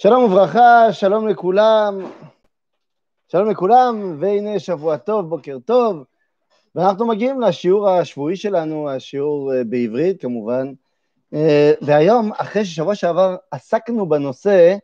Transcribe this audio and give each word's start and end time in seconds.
שלום 0.00 0.24
וברכה, 0.24 0.92
שלום 0.92 1.28
לכולם, 1.28 1.98
שלום 3.28 3.50
לכולם, 3.50 4.16
והנה 4.20 4.58
שבוע 4.58 4.96
טוב, 4.96 5.28
בוקר 5.28 5.58
טוב, 5.64 6.04
ואנחנו 6.74 7.06
מגיעים 7.06 7.40
לשיעור 7.40 7.88
השבועי 7.88 8.36
שלנו, 8.36 8.90
השיעור 8.90 9.54
אה, 9.54 9.64
בעברית 9.64 10.22
כמובן, 10.22 10.72
אה, 11.34 11.72
והיום, 11.80 12.32
אחרי 12.32 12.64
ששבוע 12.64 12.94
שעבר 12.94 13.36
עסקנו 13.50 14.08
בנושא 14.08 14.76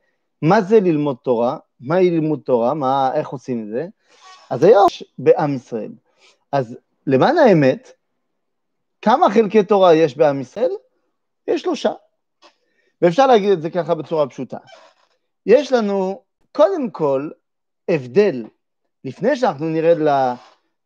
מה 0.43 0.61
זה 0.61 0.81
ללמוד 0.81 1.17
תורה, 1.23 1.57
מהי 1.81 2.11
לימוד 2.11 2.41
תורה, 2.45 2.75
מה, 2.75 3.11
איך 3.15 3.29
עושים 3.29 3.63
את 3.63 3.69
זה, 3.69 3.87
אז 4.51 4.65
היום 4.65 4.87
בעם 5.19 5.55
ישראל. 5.55 5.93
אז 6.53 6.77
למען 7.07 7.39
האמת, 7.39 7.93
כמה 9.03 9.31
חלקי 9.31 9.65
תורה 9.65 9.95
יש 9.95 10.17
בעם 10.17 10.41
ישראל? 10.41 10.73
יש 11.49 11.63
שלושה. 11.63 11.93
ואפשר 13.03 13.27
להגיד 13.27 13.51
את 13.51 13.63
זה 13.63 13.71
ככה 13.71 13.95
בצורה 13.95 14.29
פשוטה. 14.29 14.59
יש 15.47 15.73
לנו 15.73 16.23
קודם 16.53 16.91
כל 16.91 17.31
הבדל, 17.89 18.45
לפני 19.05 19.37
שאנחנו 19.37 19.67
נרד 19.69 19.97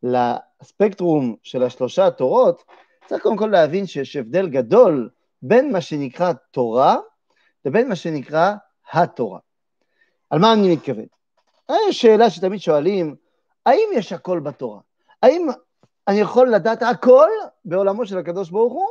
לספקטרום 0.03 1.37
של 1.43 1.63
השלושה 1.63 2.07
התורות, 2.07 2.65
צריך 3.07 3.23
קודם 3.23 3.37
כל 3.37 3.47
להבין 3.47 3.87
שיש 3.87 4.17
הבדל 4.17 4.49
גדול 4.49 5.11
בין 5.43 5.73
מה 5.73 5.81
שנקרא 5.81 6.33
תורה 6.51 6.97
לבין 7.65 7.89
מה 7.89 7.97
שנקרא 7.97 8.55
התורה. 8.93 9.39
על 10.31 10.39
מה 10.39 10.53
אני 10.53 10.73
מתכוון? 10.73 11.07
יש 11.89 12.01
שאלה 12.01 12.31
שתמיד 12.31 12.61
שואלים, 12.61 13.17
האם 13.67 13.89
יש 13.95 14.13
הכל 14.13 14.41
בתורה? 14.41 14.81
האם 15.23 15.49
אני 16.09 16.21
יכול 16.21 16.55
לדעת 16.55 16.83
הכל 16.83 17.29
בעולמו 17.65 18.07
של 18.07 18.19
הקדוש 18.19 18.51
ברוך 18.51 18.73
הוא 18.73 18.89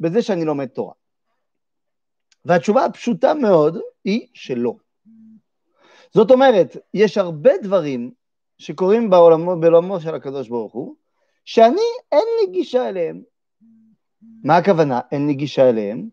בזה 0.00 0.22
שאני 0.22 0.44
לומד 0.44 0.66
תורה? 0.66 0.94
והתשובה 2.44 2.84
הפשוטה 2.84 3.34
מאוד 3.34 3.78
היא 4.04 4.28
שלא. 4.34 4.74
זאת 6.14 6.30
אומרת, 6.30 6.76
יש 6.94 7.18
הרבה 7.18 7.50
דברים 7.62 8.10
שקורים 8.58 9.10
בעולמו, 9.10 9.60
בעולמו 9.60 10.00
של 10.00 10.14
הקדוש 10.14 10.48
ברוך 10.48 10.72
הוא, 10.72 10.94
שאני, 11.44 11.80
אין 12.12 12.24
לי 12.40 12.52
גישה 12.52 12.88
אליהם. 12.88 13.22
מה 14.44 14.56
הכוונה? 14.56 15.00
אין 15.12 15.26
לי 15.26 15.34
גישה 15.34 15.68
אליהם? 15.68 16.08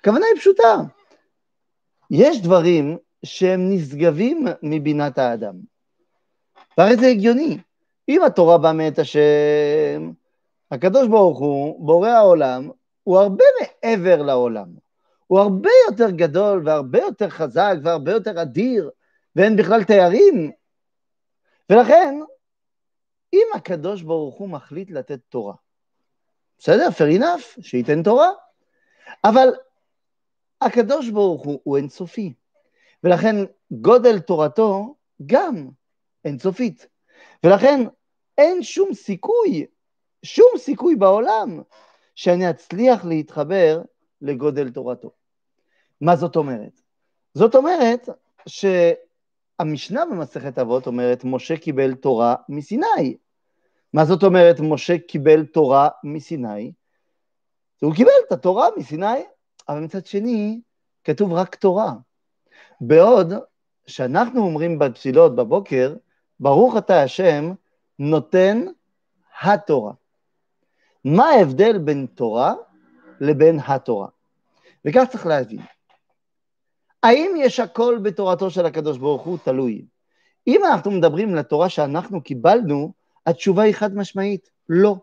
הכוונה 0.00 0.26
היא 0.26 0.40
פשוטה. 0.40 0.76
יש 2.10 2.42
דברים 2.42 2.96
שהם 3.24 3.70
נשגבים 3.70 4.46
מבינת 4.62 5.18
האדם. 5.18 5.54
והרי 6.78 6.96
זה 6.96 7.06
הגיוני. 7.06 7.58
אם 8.08 8.22
התורה 8.22 8.58
באה 8.58 8.72
מאת 8.72 8.98
השם, 8.98 10.10
הקדוש 10.70 11.08
ברוך 11.08 11.38
הוא, 11.38 11.86
בורא 11.86 12.08
העולם, 12.08 12.70
הוא 13.02 13.18
הרבה 13.18 13.44
מעבר 13.60 14.22
לעולם. 14.22 14.66
הוא 15.26 15.38
הרבה 15.38 15.70
יותר 15.90 16.10
גדול 16.10 16.62
והרבה 16.64 16.98
יותר 16.98 17.28
חזק 17.28 17.74
והרבה 17.82 18.12
יותר 18.12 18.42
אדיר, 18.42 18.90
ואין 19.36 19.56
בכלל 19.56 19.84
תיירים. 19.84 20.52
ולכן, 21.70 22.14
אם 23.32 23.46
הקדוש 23.54 24.02
ברוך 24.02 24.34
הוא 24.34 24.48
מחליט 24.48 24.90
לתת 24.90 25.20
תורה, 25.28 25.54
בסדר, 26.58 26.88
fair 26.88 27.20
enough, 27.20 27.62
שייתן 27.62 28.02
תורה, 28.02 28.28
אבל 29.24 29.48
הקדוש 30.60 31.10
ברוך 31.10 31.44
הוא 31.44 31.60
הוא 31.64 31.76
אינסופי, 31.76 32.32
ולכן 33.04 33.36
גודל 33.70 34.20
תורתו 34.20 34.94
גם 35.26 35.68
אינסופית, 36.24 36.86
ולכן 37.44 37.80
אין 38.38 38.62
שום 38.62 38.94
סיכוי, 38.94 39.66
שום 40.22 40.48
סיכוי 40.58 40.96
בעולם 40.96 41.62
שאני 42.14 42.50
אצליח 42.50 43.04
להתחבר 43.04 43.82
לגודל 44.20 44.70
תורתו. 44.70 45.10
מה 46.00 46.16
זאת 46.16 46.36
אומרת? 46.36 46.80
זאת 47.34 47.54
אומרת 47.54 48.08
שהמשנה 49.58 50.04
במסכת 50.06 50.58
אבות 50.58 50.86
אומרת, 50.86 51.24
משה 51.24 51.56
קיבל 51.56 51.94
תורה 51.94 52.34
מסיני. 52.48 53.16
מה 53.92 54.04
זאת 54.04 54.22
אומרת 54.22 54.60
משה 54.60 54.98
קיבל 54.98 55.44
תורה 55.44 55.88
מסיני? 56.04 56.72
הוא 57.80 57.94
קיבל 57.94 58.10
את 58.26 58.32
התורה 58.32 58.68
מסיני, 58.76 59.24
אבל 59.68 59.80
מצד 59.80 60.06
שני, 60.06 60.60
כתוב 61.04 61.32
רק 61.32 61.54
תורה. 61.54 61.92
בעוד 62.80 63.32
שאנחנו 63.86 64.40
אומרים 64.40 64.78
בתפילות 64.78 65.36
בבוקר, 65.36 65.94
ברוך 66.40 66.76
אתה 66.76 67.02
השם 67.02 67.52
נותן 67.98 68.64
התורה. 69.42 69.92
מה 71.04 71.24
ההבדל 71.24 71.78
בין 71.78 72.06
תורה 72.14 72.54
לבין 73.20 73.58
התורה? 73.66 74.08
וכך 74.84 75.04
צריך 75.10 75.26
להבין. 75.26 75.60
האם 77.04 77.34
יש 77.38 77.60
הכל 77.60 77.98
בתורתו 78.02 78.50
של 78.50 78.66
הקדוש 78.66 78.98
ברוך 78.98 79.22
הוא? 79.22 79.38
תלוי. 79.44 79.84
אם 80.46 80.64
אנחנו 80.64 80.90
מדברים 80.90 81.34
לתורה 81.34 81.68
שאנחנו 81.68 82.22
קיבלנו, 82.22 82.92
התשובה 83.26 83.62
היא 83.62 83.74
חד 83.74 83.94
משמעית, 83.94 84.50
לא. 84.68 84.96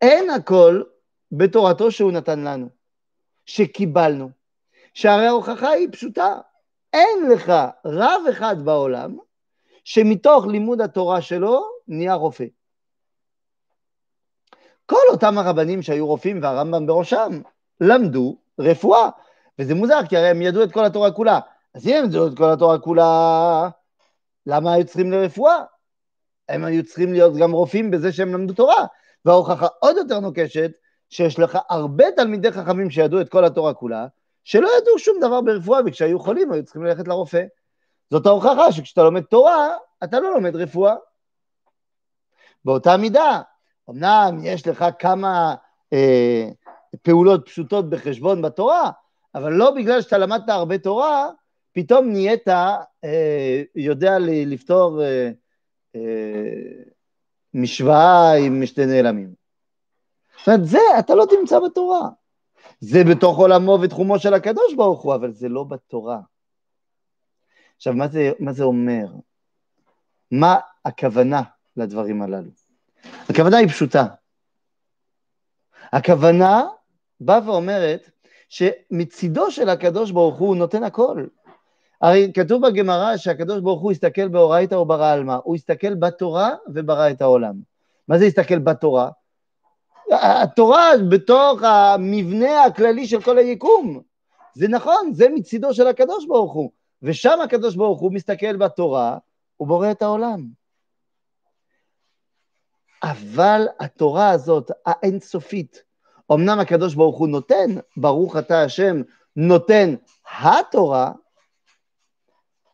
אין 0.00 0.30
הכל 0.30 0.82
בתורתו 1.32 1.90
שהוא 1.90 2.12
נתן 2.12 2.40
לנו, 2.40 2.68
שקיבלנו. 3.46 4.30
שהרי 4.94 5.26
ההוכחה 5.26 5.68
היא 5.68 5.88
פשוטה, 5.92 6.38
אין 6.92 7.30
לך 7.32 7.52
רב 7.84 8.22
אחד 8.30 8.56
בעולם 8.64 9.16
שמתוך 9.84 10.46
לימוד 10.46 10.80
התורה 10.80 11.22
שלו 11.22 11.62
נהיה 11.88 12.14
רופא. 12.14 12.44
כל 14.86 15.02
אותם 15.10 15.38
הרבנים 15.38 15.82
שהיו 15.82 16.06
רופאים 16.06 16.42
והרמב"ם 16.42 16.86
בראשם 16.86 17.40
למדו 17.80 18.36
רפואה, 18.58 19.10
וזה 19.58 19.74
מוזר 19.74 20.00
כי 20.08 20.16
הרי 20.16 20.28
הם 20.28 20.42
ידעו 20.42 20.62
את 20.62 20.72
כל 20.72 20.84
התורה 20.84 21.12
כולה. 21.12 21.40
אז 21.74 21.86
אם 21.86 21.96
הם 21.96 22.04
ידעו 22.04 22.26
את 22.26 22.36
כל 22.36 22.50
התורה 22.50 22.78
כולה, 22.78 23.68
למה 24.46 24.72
היו 24.72 24.84
צריכים 24.84 25.12
לרפואה? 25.12 25.56
הם 26.48 26.64
היו 26.64 26.84
צריכים 26.84 27.12
להיות 27.12 27.36
גם 27.36 27.52
רופאים 27.52 27.90
בזה 27.90 28.12
שהם 28.12 28.34
למדו 28.34 28.54
תורה. 28.54 28.86
וההוכחה 29.24 29.66
עוד 29.80 29.96
יותר 29.96 30.20
נוקשת, 30.20 30.70
שיש 31.10 31.38
לך 31.38 31.58
הרבה 31.68 32.04
תלמידי 32.16 32.52
חכמים 32.52 32.90
שידעו 32.90 33.20
את 33.20 33.28
כל 33.28 33.44
התורה 33.44 33.74
כולה, 33.74 34.06
שלא 34.44 34.68
ידעו 34.78 34.98
שום 34.98 35.16
דבר 35.20 35.40
ברפואה, 35.40 35.80
וכשהיו 35.86 36.20
חולים 36.20 36.52
היו 36.52 36.64
צריכים 36.64 36.84
ללכת 36.84 37.08
לרופא. 37.08 37.44
זאת 38.10 38.26
ההוכחה 38.26 38.72
שכשאתה 38.72 39.02
לומד 39.02 39.22
תורה, 39.22 39.68
אתה 40.04 40.20
לא 40.20 40.34
לומד 40.34 40.56
רפואה. 40.56 40.94
באותה 42.64 42.96
מידה, 42.96 43.40
אמנם 43.90 44.38
יש 44.42 44.66
לך 44.66 44.84
כמה 44.98 45.54
אה, 45.92 46.48
פעולות 47.02 47.46
פשוטות 47.46 47.90
בחשבון 47.90 48.42
בתורה, 48.42 48.90
אבל 49.36 49.52
לא 49.52 49.70
בגלל 49.70 50.02
שאתה 50.02 50.18
למדת 50.18 50.48
הרבה 50.48 50.78
תורה, 50.78 51.30
פתאום 51.72 52.08
נהיית 52.08 52.48
אה, 52.48 53.62
יודע 53.74 54.18
לפתור 54.20 55.02
אה, 55.02 55.30
אה, 55.96 56.82
משוואה 57.54 58.32
עם 58.36 58.62
משתי 58.62 58.86
נעלמים. 58.86 59.34
זאת 60.38 60.48
אומרת, 60.48 60.64
זה 60.64 60.78
אתה 60.98 61.14
לא 61.14 61.26
תמצא 61.30 61.58
בתורה. 61.60 62.08
זה 62.80 62.98
בתוך 63.10 63.38
עולמו 63.38 63.78
ותחומו 63.82 64.18
של 64.18 64.34
הקדוש 64.34 64.74
ברוך 64.74 65.02
הוא, 65.02 65.14
אבל 65.14 65.32
זה 65.32 65.48
לא 65.48 65.64
בתורה. 65.64 66.20
עכשיו, 67.76 67.94
מה 67.94 68.08
זה, 68.08 68.32
מה 68.38 68.52
זה 68.52 68.64
אומר? 68.64 69.06
מה 70.30 70.56
הכוונה 70.84 71.42
לדברים 71.76 72.22
הללו? 72.22 72.50
הכוונה 73.30 73.56
היא 73.56 73.68
פשוטה. 73.68 74.06
הכוונה 75.92 76.62
באה 77.20 77.50
ואומרת 77.50 78.10
שמצידו 78.48 79.50
של 79.50 79.68
הקדוש 79.68 80.10
ברוך 80.10 80.38
הוא 80.38 80.56
נותן 80.56 80.84
הכל. 80.84 81.26
הרי 82.02 82.32
כתוב 82.34 82.66
בגמרא 82.66 83.16
שהקדוש 83.16 83.60
ברוך 83.60 83.80
הוא 83.80 83.92
הסתכל 83.92 84.28
באורייתא 84.28 84.74
וברא 84.74 85.12
עלמא, 85.12 85.36
הוא 85.44 85.54
הסתכל 85.54 85.94
בתורה 85.94 86.50
וברא 86.74 87.10
את 87.10 87.22
העולם. 87.22 87.54
מה 88.08 88.18
זה 88.18 88.24
הסתכל 88.24 88.58
בתורה? 88.58 89.10
התורה 90.12 90.90
בתוך 91.10 91.62
המבנה 91.62 92.64
הכללי 92.64 93.06
של 93.06 93.22
כל 93.22 93.38
היקום. 93.38 94.00
זה 94.54 94.68
נכון, 94.68 95.10
זה 95.12 95.28
מצידו 95.34 95.74
של 95.74 95.86
הקדוש 95.86 96.26
ברוך 96.26 96.52
הוא. 96.52 96.70
ושם 97.02 97.40
הקדוש 97.44 97.76
ברוך 97.76 98.00
הוא 98.00 98.12
מסתכל 98.12 98.56
בתורה, 98.56 99.18
הוא 99.56 99.68
בורא 99.68 99.90
את 99.90 100.02
העולם. 100.02 100.46
אבל 103.02 103.66
התורה 103.80 104.30
הזאת, 104.30 104.70
האינסופית, 104.86 105.82
אמנם 106.32 106.58
הקדוש 106.58 106.94
ברוך 106.94 107.18
הוא 107.18 107.28
נותן, 107.28 107.70
ברוך 107.96 108.36
אתה 108.36 108.62
השם, 108.62 109.02
נותן 109.36 109.94
התורה, 110.38 111.12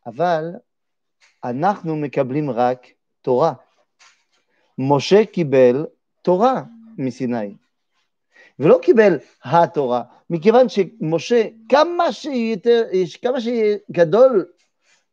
אבל 0.06 0.44
אנחנו 1.44 1.96
מקבלים 1.96 2.50
רק 2.50 2.86
תורה. 3.22 3.52
משה 4.78 5.24
קיבל 5.24 5.86
תורה 6.22 6.62
מסיני, 6.98 7.54
ולא 8.58 8.78
קיבל 8.82 9.18
התורה, 9.44 10.02
מכיוון 10.30 10.68
שמשה, 10.68 11.42
כמה 11.68 12.12
שיותר, 12.12 12.82
כמה 13.22 13.40
שיהיה 13.40 13.76
גדול, 13.90 14.46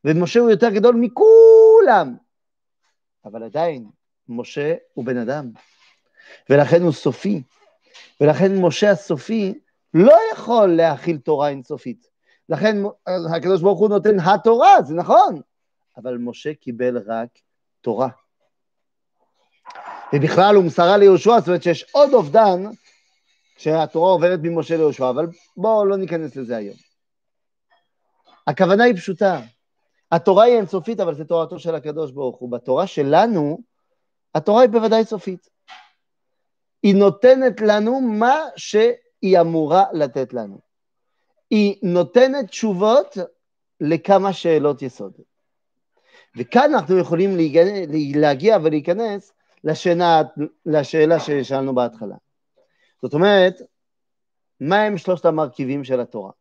ומשה 0.05 0.39
הוא 0.39 0.49
יותר 0.49 0.69
גדול 0.69 0.95
מכולם, 0.95 2.15
אבל 3.25 3.43
עדיין, 3.43 3.89
משה 4.29 4.75
הוא 4.93 5.05
בן 5.05 5.17
אדם, 5.17 5.51
ולכן 6.49 6.81
הוא 6.81 6.91
סופי, 6.91 7.41
ולכן 8.21 8.61
משה 8.61 8.91
הסופי 8.91 9.53
לא 9.93 10.15
יכול 10.33 10.75
להכיל 10.75 11.17
תורה 11.17 11.49
אינסופית. 11.49 12.07
לכן 12.49 12.77
הקדוש 13.35 13.61
ברוך 13.61 13.79
הוא 13.79 13.89
נותן 13.89 14.19
התורה, 14.19 14.81
זה 14.81 14.93
נכון, 14.93 15.41
אבל 15.97 16.17
משה 16.17 16.53
קיבל 16.53 16.97
רק 16.97 17.29
תורה. 17.81 18.09
ובכלל 20.13 20.55
הוא 20.55 20.63
מסרה 20.63 20.97
ליהושע, 20.97 21.39
זאת 21.39 21.47
אומרת 21.47 21.63
שיש 21.63 21.85
עוד 21.91 22.13
אובדן 22.13 22.63
כשהתורה 23.55 24.11
עוברת 24.11 24.39
ממשה 24.43 24.77
ליהושע, 24.77 25.09
אבל 25.09 25.27
בואו 25.57 25.85
לא 25.85 25.97
ניכנס 25.97 26.35
לזה 26.35 26.57
היום. 26.57 26.75
הכוונה 28.47 28.83
היא 28.83 28.95
פשוטה, 28.95 29.41
התורה 30.11 30.43
היא 30.43 30.57
אינסופית, 30.57 30.99
אבל 30.99 31.15
זו 31.15 31.23
תורתו 31.23 31.59
של 31.59 31.75
הקדוש 31.75 32.11
ברוך 32.11 32.37
הוא. 32.37 32.51
בתורה 32.51 32.87
שלנו, 32.87 33.59
התורה 34.35 34.61
היא 34.61 34.69
בוודאי 34.69 35.05
סופית. 35.05 35.49
היא 36.83 36.95
נותנת 36.95 37.61
לנו 37.61 38.01
מה 38.01 38.39
שהיא 38.55 39.39
אמורה 39.41 39.83
לתת 39.93 40.33
לנו. 40.33 40.59
היא 41.49 41.75
נותנת 41.83 42.47
תשובות 42.49 43.17
לכמה 43.81 44.33
שאלות 44.33 44.81
יסוד. 44.81 45.13
וכאן 46.37 46.73
אנחנו 46.73 46.97
יכולים 46.97 47.37
להגיע 48.15 48.57
ולהיכנס 48.63 49.33
לשאלה, 49.63 50.21
לשאלה 50.65 51.19
ששאלנו 51.19 51.75
בהתחלה. 51.75 52.15
זאת 53.01 53.13
אומרת, 53.13 53.61
מה 54.59 54.81
הם 54.81 54.97
שלושת 54.97 55.25
המרכיבים 55.25 55.83
של 55.83 55.99
התורה? 55.99 56.31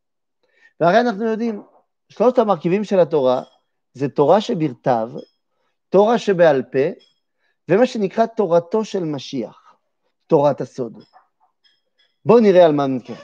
והרי 0.80 1.00
אנחנו 1.00 1.24
יודעים, 1.24 1.62
שלושת 2.08 2.38
המרכיבים 2.38 2.84
של 2.84 3.00
התורה 3.00 3.42
זה 3.92 4.08
תורה 4.08 4.40
שבכתב, 4.40 5.10
תורה 5.88 6.18
שבעל 6.18 6.62
פה, 6.62 6.88
ומה 7.68 7.86
שנקרא 7.86 8.26
תורתו 8.26 8.84
של 8.84 9.04
משיח, 9.04 9.67
תורת 10.28 10.60
הסוד. 10.60 11.02
בואו 12.24 12.40
נראה 12.40 12.66
על 12.66 12.72
מה 12.72 12.86
נקראת. 12.86 13.18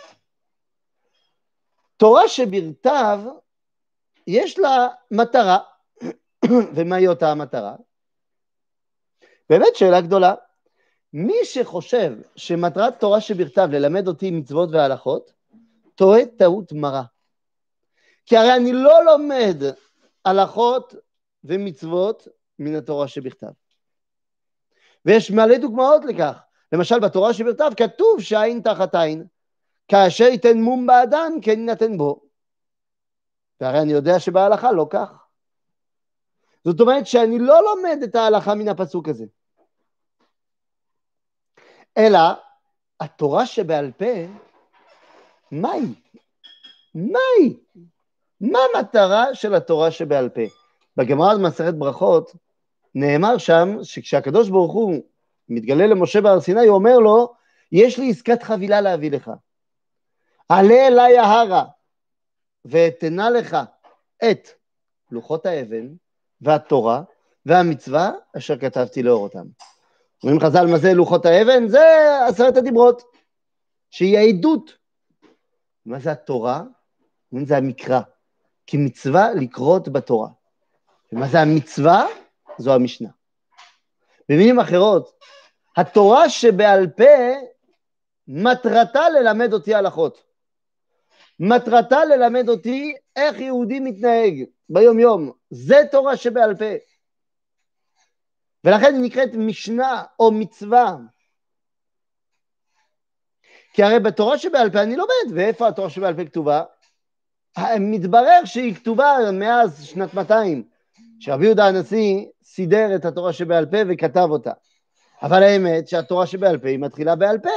תורה 1.96 2.28
שבכתב, 2.28 3.20
יש 4.26 4.58
לה 4.58 4.88
מטרה, 5.10 5.58
ומהי 6.74 7.08
אותה 7.08 7.30
המטרה? 7.30 7.74
באמת 9.50 9.76
שאלה 9.76 10.00
גדולה. 10.00 10.34
מי 11.12 11.44
שחושב 11.44 12.12
שמטרת 12.36 13.00
תורה 13.00 13.20
שבכתב 13.20 13.68
ללמד 13.72 14.08
אותי 14.08 14.30
מצוות 14.30 14.68
והלכות, 14.72 15.32
טועה 15.94 16.20
טעות 16.38 16.72
מרה. 16.72 17.02
כי 18.26 18.36
הרי 18.36 18.54
אני 18.56 18.72
לא 18.72 19.04
לומד 19.04 19.56
הלכות 20.24 20.94
ומצוות 21.44 22.28
מן 22.58 22.74
התורה 22.74 23.08
שבכתב. 23.08 23.52
ויש 25.04 25.30
מלא 25.30 25.58
דוגמאות 25.58 26.04
לכך. 26.04 26.38
למשל 26.72 27.00
בתורה 27.00 27.34
שבכתב 27.34 27.70
כתוב 27.76 28.20
שעין 28.20 28.60
תחת 28.60 28.94
עין, 28.94 29.24
כאשר 29.88 30.24
ייתן 30.24 30.58
מום 30.58 30.86
באדם 30.86 31.32
כן 31.42 31.50
יינתן 31.50 31.96
בו. 31.96 32.20
והרי 33.60 33.80
אני 33.80 33.92
יודע 33.92 34.18
שבהלכה 34.18 34.72
לא 34.72 34.86
כך. 34.90 35.24
זאת 36.64 36.80
אומרת 36.80 37.06
שאני 37.06 37.38
לא 37.38 37.62
לומד 37.62 37.98
את 38.04 38.14
ההלכה 38.14 38.54
מן 38.54 38.68
הפסוק 38.68 39.08
הזה. 39.08 39.24
אלא 41.98 42.18
התורה 43.00 43.46
שבעל 43.46 43.92
פה, 43.92 44.26
מהי? 45.50 45.94
מהי? 46.94 47.56
מה 48.40 48.58
המטרה 48.74 49.34
של 49.34 49.54
התורה 49.54 49.90
שבעל 49.90 50.28
פה? 50.28 50.40
בגמרא 50.96 51.34
במסכת 51.34 51.74
ברכות 51.74 52.32
נאמר 52.94 53.38
שם 53.38 53.76
שכשהקדוש 53.82 54.48
ברוך 54.48 54.72
הוא 54.72 55.02
מתגלה 55.48 55.86
למשה 55.86 56.20
בהר 56.20 56.40
סיני, 56.40 56.66
הוא 56.66 56.74
אומר 56.74 56.98
לו, 56.98 57.34
יש 57.72 57.98
לי 57.98 58.10
עסקת 58.10 58.42
חבילה 58.42 58.80
להביא 58.80 59.10
לך. 59.10 59.30
עלה 60.48 60.86
אליי 60.86 61.18
ההרה 61.18 61.64
ואתנה 62.64 63.30
לך 63.30 63.56
את 64.30 64.48
לוחות 65.10 65.46
האבן 65.46 65.86
והתורה 66.40 67.02
והמצווה 67.46 68.10
אשר 68.36 68.58
כתבתי 68.58 69.02
לאור 69.02 69.22
אותם. 69.22 69.46
אומרים 70.22 70.40
חז"ל, 70.40 70.66
מה 70.66 70.78
זה 70.78 70.94
לוחות 70.94 71.26
האבן? 71.26 71.68
זה 71.68 71.80
עשרת 72.28 72.56
הדיברות, 72.56 73.02
שהיא 73.90 74.18
העדות. 74.18 74.76
מה 75.86 75.98
זה 75.98 76.12
התורה? 76.12 76.62
אומרים 77.32 77.46
זה 77.46 77.56
המקרא, 77.56 78.00
כי 78.66 78.76
מצווה 78.76 79.34
לקרות 79.34 79.88
בתורה. 79.88 80.28
ומה 81.12 81.28
זה 81.28 81.40
המצווה? 81.40 82.06
זו 82.58 82.74
המשנה. 82.74 83.08
במילים 84.28 84.60
אחרות, 84.60 85.18
התורה 85.76 86.30
שבעל 86.30 86.86
פה, 86.96 87.34
מטרתה 88.28 89.08
ללמד 89.08 89.52
אותי 89.52 89.74
הלכות. 89.74 90.22
מטרתה 91.40 92.04
ללמד 92.04 92.48
אותי 92.48 92.94
איך 93.16 93.40
יהודי 93.40 93.80
מתנהג 93.80 94.44
ביום-יום. 94.68 95.32
זה 95.50 95.76
תורה 95.90 96.16
שבעל 96.16 96.56
פה. 96.56 96.64
ולכן 98.64 98.94
היא 98.94 99.02
נקראת 99.02 99.30
משנה 99.34 100.02
או 100.18 100.32
מצווה. 100.32 100.96
כי 103.72 103.82
הרי 103.82 104.00
בתורה 104.00 104.38
שבעל 104.38 104.70
פה 104.70 104.82
אני 104.82 104.96
לומד, 104.96 105.36
ואיפה 105.36 105.68
התורה 105.68 105.90
שבעל 105.90 106.16
פה 106.16 106.24
כתובה? 106.24 106.62
מתברר 107.80 108.44
שהיא 108.44 108.74
כתובה 108.74 109.16
מאז 109.32 109.84
שנת 109.84 110.14
200, 110.14 110.68
שרבי 111.24 111.44
יהודה 111.44 111.66
הנשיא 111.66 112.26
סידר 112.42 112.94
את 112.94 113.04
התורה 113.04 113.32
שבעל 113.32 113.66
פה 113.66 113.76
וכתב 113.88 114.26
אותה. 114.30 114.52
אבל 115.22 115.42
האמת 115.42 115.88
שהתורה 115.88 116.26
שבעל 116.26 116.58
פה 116.58 116.68
היא 116.68 116.78
מתחילה 116.78 117.16
בעל 117.16 117.38
פה, 117.38 117.50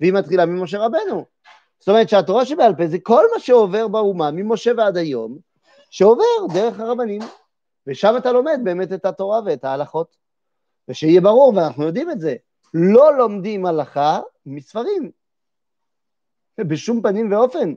והיא 0.00 0.12
מתחילה 0.12 0.46
ממשה 0.46 0.78
רבנו. 0.78 1.24
זאת 1.78 1.88
אומרת 1.88 2.08
שהתורה 2.08 2.46
שבעל 2.46 2.74
פה 2.76 2.86
זה 2.86 2.98
כל 3.02 3.24
מה 3.34 3.40
שעובר 3.40 3.88
באומה, 3.88 4.30
ממשה 4.30 4.70
ועד 4.76 4.96
היום, 4.96 5.38
שעובר 5.90 6.24
דרך 6.54 6.80
הרבנים. 6.80 7.22
ושם 7.86 8.14
אתה 8.16 8.32
לומד 8.32 8.60
באמת 8.64 8.92
את 8.92 9.04
התורה 9.04 9.40
ואת 9.46 9.64
ההלכות. 9.64 10.16
ושיהיה 10.88 11.20
ברור, 11.20 11.52
ואנחנו 11.56 11.84
יודעים 11.84 12.10
את 12.10 12.20
זה, 12.20 12.36
לא 12.74 13.18
לומדים 13.18 13.66
הלכה 13.66 14.20
מספרים. 14.46 15.10
בשום 16.58 17.02
פנים 17.02 17.32
ואופן. 17.32 17.74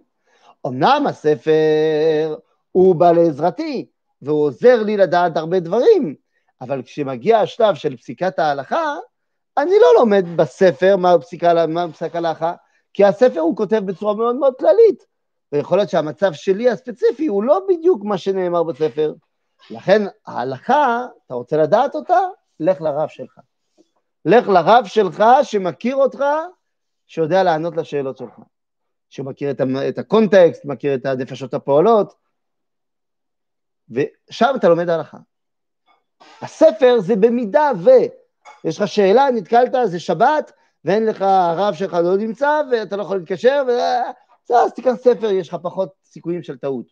אמנם 0.67 1.03
הספר 1.07 2.35
הוא 2.71 2.95
בא 2.95 3.11
לעזרתי, 3.11 3.85
והוא 4.21 4.45
עוזר 4.45 4.83
לי 4.83 4.97
לדעת 4.97 5.37
הרבה 5.37 5.59
דברים, 5.59 6.15
אבל 6.61 6.81
כשמגיע 6.81 7.39
השלב 7.39 7.75
של 7.75 7.97
פסיקת 7.97 8.39
ההלכה, 8.39 8.95
אני 9.57 9.75
לא 9.81 9.87
לומד 9.99 10.25
בספר 10.35 10.97
מה 10.97 11.19
פסיקה, 11.19 11.67
מה 11.67 11.91
פסק 11.93 12.15
ההלכה, 12.15 12.53
כי 12.93 13.05
הספר 13.05 13.39
הוא 13.39 13.57
כותב 13.57 13.81
בצורה 13.85 14.13
מאוד 14.13 14.35
מאוד 14.35 14.53
כללית, 14.59 15.05
ויכול 15.51 15.77
להיות 15.77 15.89
שהמצב 15.89 16.33
שלי 16.33 16.69
הספציפי 16.69 17.27
הוא 17.27 17.43
לא 17.43 17.61
בדיוק 17.69 18.03
מה 18.03 18.17
שנאמר 18.17 18.63
בספר. 18.63 19.13
לכן 19.71 20.01
ההלכה, 20.27 21.05
אתה 21.25 21.33
רוצה 21.33 21.57
לדעת 21.57 21.95
אותה? 21.95 22.19
לך 22.59 22.81
לרב 22.81 23.07
שלך. 23.09 23.39
לך 24.25 24.47
לרב 24.47 24.85
שלך 24.85 25.23
שמכיר 25.43 25.95
אותך, 25.95 26.23
שיודע 27.07 27.43
לענות 27.43 27.77
לשאלות 27.77 28.17
שלך. 28.17 28.39
שמכיר 29.09 29.51
את 29.89 29.97
הקונטקסט, 29.97 30.65
מכיר 30.65 30.95
את 30.95 31.05
הנפשות 31.05 31.53
הפועלות, 31.53 32.13
ושם 33.91 34.53
אתה 34.55 34.69
לומד 34.69 34.89
הלכה. 34.89 35.17
הספר 36.41 36.99
זה 36.99 37.15
במידה 37.15 37.71
ו... 37.83 37.89
יש 38.63 38.81
לך 38.81 38.87
שאלה, 38.87 39.31
נתקלת, 39.31 39.75
זה 39.85 39.99
שבת, 39.99 40.51
ואין 40.85 41.05
לך, 41.05 41.21
הרב 41.21 41.73
שלך 41.73 41.93
לא 41.93 42.17
נמצא, 42.17 42.61
ואתה 42.71 42.95
לא 42.95 43.01
יכול 43.01 43.17
להתקשר, 43.17 43.63
ו... 43.67 43.71
אז 44.55 44.73
תיקח 44.73 44.93
ספר, 44.95 45.31
יש 45.31 45.49
לך 45.49 45.57
פחות 45.61 45.89
סיכויים 46.03 46.43
של 46.43 46.57
טעות. 46.57 46.85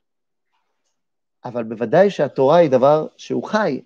אבל 1.45 1.63
בוודאי 1.63 2.09
שהתורה 2.09 2.57
היא 2.57 2.69
דבר 2.69 3.07
שהוא 3.17 3.43
חי, 3.43 3.81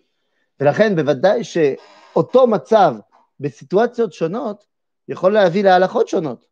ולכן 0.59 0.95
בוודאי 0.95 1.43
שאותו 1.43 2.47
מצב 2.47 2.95
בסיטואציות 3.39 4.13
שונות 4.13 4.65
יכול 5.07 5.33
להביא 5.33 5.63
להלכות 5.63 6.07
שונות. 6.07 6.45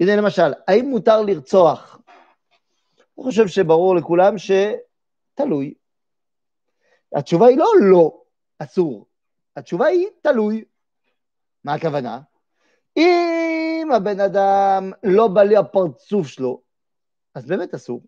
הנה 0.00 0.16
למשל, 0.16 0.52
האם 0.68 0.86
מותר 0.86 1.22
לרצוח? 1.22 1.98
אני 3.18 3.24
חושב 3.24 3.48
שברור 3.48 3.96
לכולם 3.96 4.38
שתלוי. 5.32 5.74
התשובה 7.14 7.46
היא 7.46 7.58
לא 7.58 7.72
לא, 7.80 8.22
אסור. 8.58 9.06
התשובה 9.56 9.86
היא 9.86 10.06
תלוי. 10.22 10.64
מה 11.64 11.74
הכוונה? 11.74 12.20
אם 12.96 13.88
הבן 13.94 14.20
אדם 14.20 14.92
לא 15.02 15.28
בא 15.28 15.42
לי 15.42 15.56
הפרצוף 15.56 16.26
שלו, 16.26 16.60
אז 17.34 17.46
באמת 17.46 17.74
אסור. 17.74 18.02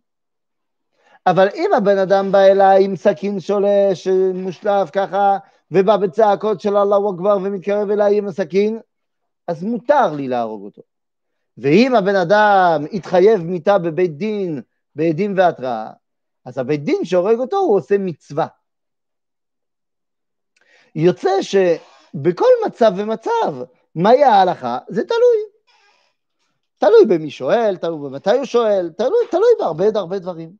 אבל 1.26 1.48
אם 1.54 1.70
הבן 1.76 1.98
אדם 1.98 2.32
בא 2.32 2.38
אליי 2.38 2.84
עם 2.84 2.96
סכין 2.96 3.40
שולש, 3.40 4.08
מושלף 4.34 4.90
ככה, 4.90 5.38
ובא 5.70 5.96
בצעקות 5.96 6.60
של 6.60 6.76
אללהו 6.76 7.14
אכבר 7.14 7.36
ומתקרב 7.36 7.90
אליי 7.90 8.18
עם 8.18 8.28
הסכין, 8.28 8.80
אז 9.48 9.64
מותר 9.64 10.12
לי 10.12 10.28
להרוג 10.28 10.64
אותו. 10.64 10.82
ואם 11.58 11.94
הבן 11.94 12.16
אדם 12.16 12.84
התחייב 12.92 13.40
מיתה 13.42 13.78
בבית 13.78 14.16
דין, 14.16 14.62
בעדים 14.94 15.34
והתראה, 15.36 15.90
אז 16.44 16.58
הבית 16.58 16.84
דין 16.84 17.04
שהורג 17.04 17.38
אותו 17.38 17.56
הוא 17.56 17.76
עושה 17.76 17.98
מצווה. 17.98 18.46
יוצא 20.94 21.30
שבכל 21.42 22.50
מצב 22.66 22.92
ומצב, 22.96 23.54
מהי 23.94 24.24
ההלכה? 24.24 24.78
זה 24.88 25.02
תלוי. 25.04 25.54
תלוי 26.78 27.04
במי 27.08 27.30
שואל, 27.30 27.76
תלוי 27.76 28.10
במתי 28.10 28.30
הוא 28.30 28.44
שואל, 28.44 28.90
תלוי, 28.96 29.26
תלוי 29.30 29.50
בהרבה 29.58 29.84
הרבה 29.94 30.18
דברים. 30.18 30.56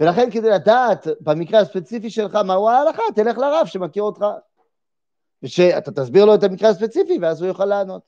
ולכן 0.00 0.30
כדי 0.30 0.50
לדעת 0.50 1.06
במקרה 1.20 1.60
הספציפי 1.60 2.10
שלך 2.10 2.34
מהו 2.34 2.68
ההלכה, 2.68 3.02
תלך 3.14 3.38
לרב 3.38 3.66
שמכיר 3.66 4.02
אותך. 4.02 4.24
ושאתה 5.42 5.92
תסביר 5.92 6.24
לו 6.24 6.34
את 6.34 6.42
המקרה 6.42 6.68
הספציפי, 6.70 7.18
ואז 7.22 7.40
הוא 7.40 7.48
יוכל 7.48 7.64
לענות. 7.64 8.02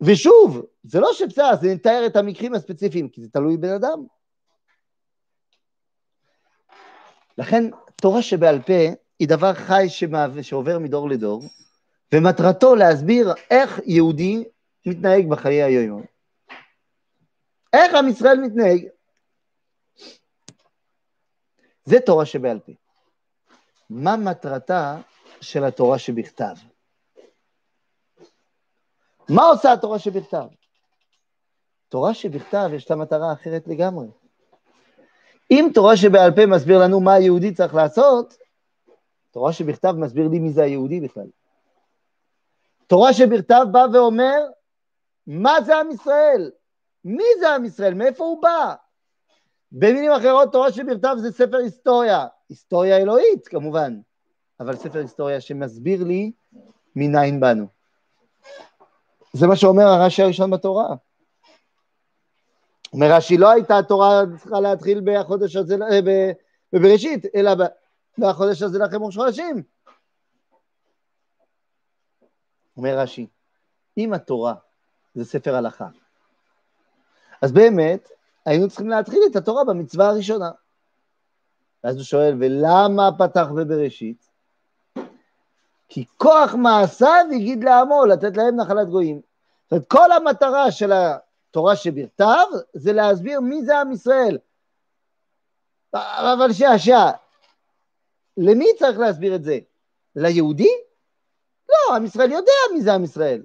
ושוב, 0.00 0.62
זה 0.82 1.00
לא 1.00 1.12
שבסדר, 1.12 1.50
זה 1.60 1.74
נתאר 1.74 2.06
את 2.06 2.16
המקרים 2.16 2.54
הספציפיים, 2.54 3.08
כי 3.08 3.22
זה 3.22 3.28
תלוי 3.28 3.56
בן 3.56 3.72
אדם. 3.72 4.06
לכן, 7.38 7.64
תורה 7.96 8.22
שבעל 8.22 8.62
פה 8.62 8.94
היא 9.18 9.28
דבר 9.28 9.54
חי 9.54 9.84
שמעווה, 9.88 10.42
שעובר 10.42 10.78
מדור 10.78 11.08
לדור, 11.08 11.42
ומטרתו 12.12 12.74
להסביר 12.74 13.34
איך 13.50 13.80
יהודי 13.86 14.44
מתנהג 14.86 15.28
בחיי 15.28 15.62
היום. 15.62 16.02
איך 17.72 17.94
עם 17.94 18.08
ישראל 18.08 18.40
מתנהג? 18.40 18.88
זה 21.84 22.00
תורה 22.06 22.26
שבעל 22.26 22.60
פה. 22.60 22.72
מה 23.90 24.16
מטרתה 24.16 25.00
של 25.40 25.64
התורה 25.64 25.98
שבכתב? 25.98 26.54
מה 29.28 29.42
עושה 29.42 29.72
התורה 29.72 29.98
שבכתב? 29.98 30.46
תורה 31.88 32.14
שבכתב 32.14 32.70
יש 32.74 32.90
לה 32.90 32.96
מטרה 32.96 33.32
אחרת 33.32 33.62
לגמרי. 33.66 34.06
אם 35.50 35.70
תורה 35.74 35.96
שבעל 35.96 36.30
פה 36.30 36.46
מסביר 36.46 36.78
לנו 36.78 37.00
מה 37.00 37.14
היהודי 37.14 37.54
צריך 37.54 37.74
לעשות, 37.74 38.36
תורה 39.30 39.52
שבכתב 39.52 39.94
מסביר 39.98 40.28
לי 40.28 40.38
מי 40.38 40.52
זה 40.52 40.62
היהודי 40.62 41.00
בכלל. 41.00 41.26
תורה 42.86 43.12
שבכתב 43.12 43.66
בא 43.72 43.86
ואומר, 43.92 44.38
מה 45.26 45.62
זה 45.62 45.76
עם 45.76 45.90
ישראל? 45.90 46.50
מי 47.04 47.24
זה 47.40 47.54
עם 47.54 47.64
ישראל? 47.64 47.94
מאיפה 47.94 48.24
הוא 48.24 48.42
בא? 48.42 48.74
במילים 49.72 50.12
אחרות, 50.12 50.52
תורה 50.52 50.72
שבכתב 50.72 51.16
זה 51.18 51.32
ספר 51.32 51.56
היסטוריה. 51.56 52.26
היסטוריה 52.48 52.96
אלוהית, 52.96 53.48
כמובן, 53.48 54.00
אבל 54.60 54.76
ספר 54.76 54.98
היסטוריה 54.98 55.40
שמסביר 55.40 56.04
לי 56.04 56.32
מניין 56.96 57.40
באנו. 57.40 57.66
זה 59.32 59.46
מה 59.46 59.56
שאומר 59.56 59.84
הרש"י 59.84 60.22
הראשון 60.22 60.50
בתורה. 60.50 60.94
אומר 62.94 63.12
רש"י, 63.12 63.36
לא 63.36 63.50
הייתה 63.50 63.78
התורה 63.78 64.22
צריכה 64.38 64.60
להתחיל 64.60 65.00
בחודש 65.04 65.56
הזה, 65.56 65.76
אה, 65.90 66.30
בבראשית, 66.72 67.24
אלא 67.34 67.50
בחודש 68.18 68.62
הזה 68.62 68.78
לכם 68.78 69.02
ראש 69.02 69.16
חודשים. 69.16 69.62
אומר 72.76 72.98
רש"י, 72.98 73.26
אם 73.98 74.12
התורה 74.12 74.54
זה 75.14 75.24
ספר 75.24 75.54
הלכה, 75.54 75.86
אז 77.42 77.52
באמת 77.52 78.08
היינו 78.46 78.68
צריכים 78.68 78.88
להתחיל 78.88 79.20
את 79.30 79.36
התורה 79.36 79.64
במצווה 79.64 80.08
הראשונה. 80.08 80.50
ואז 81.84 81.96
הוא 81.96 82.04
שואל, 82.04 82.36
ולמה 82.40 83.10
פתח 83.18 83.46
בבראשית? 83.56 84.30
כי 85.88 86.04
כוח 86.16 86.54
מעשיו 86.54 87.24
הגיד 87.34 87.64
לעמו, 87.64 88.06
לתת 88.06 88.36
להם 88.36 88.56
נחלת 88.56 88.88
גויים. 88.88 89.20
זאת 89.64 89.72
אומרת, 89.72 89.86
כל 89.86 90.12
המטרה 90.12 90.70
של 90.70 90.92
התורה 91.54 91.76
שבכתב 91.76 92.46
זה 92.72 92.92
להסביר 92.92 93.40
מי 93.40 93.64
זה 93.64 93.78
עם 93.78 93.92
ישראל. 93.92 94.38
אבל 95.94 96.52
שנייה, 96.52 97.10
למי 98.36 98.66
צריך 98.78 98.98
להסביר 98.98 99.34
את 99.34 99.44
זה? 99.44 99.58
ליהודי? 100.16 100.68
לא, 101.68 101.96
עם 101.96 102.04
ישראל 102.04 102.32
יודע 102.32 102.52
מי 102.74 102.82
זה 102.82 102.94
עם 102.94 103.04
ישראל. 103.04 103.42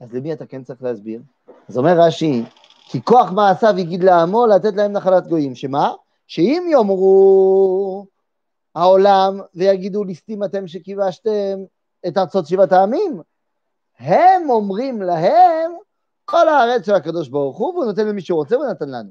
אז 0.00 0.14
למי 0.14 0.32
אתה 0.32 0.46
כן 0.46 0.64
צריך 0.64 0.82
להסביר? 0.82 1.20
אז 1.68 1.78
אומר 1.78 2.00
רש"י, 2.00 2.42
כי 2.84 3.02
כוח 3.02 3.30
מעשיו 3.30 3.74
הגיד 3.78 4.04
לעמו 4.04 4.46
לתת 4.46 4.76
להם 4.76 4.92
נחלת 4.92 5.26
גויים, 5.26 5.54
שמה? 5.54 5.92
שאם 6.26 6.66
יאמרו 6.70 8.06
העולם 8.74 9.40
ויגידו 9.54 10.04
ליסטים 10.04 10.44
אתם 10.44 10.66
שכיבשתם 10.66 11.58
את 12.08 12.18
ארצות 12.18 12.46
שבעת 12.46 12.72
העמים, 12.72 13.20
הם 13.98 14.50
אומרים 14.50 15.02
להם 15.02 15.72
כל 16.26 16.48
הארץ 16.48 16.86
של 16.86 16.94
הקדוש 16.94 17.28
ברוך 17.28 17.58
הוא, 17.58 17.74
והוא 17.74 17.84
נותן 17.84 18.08
למי 18.08 18.20
שהוא 18.20 18.38
רוצה 18.38 18.58
ונתן 18.58 18.88
לנו. 18.88 19.10